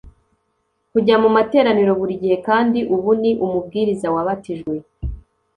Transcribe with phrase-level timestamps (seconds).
[0.91, 4.75] Kujya mu materaniro buri gihe kandi ubu ni umubwiriza wabatijwe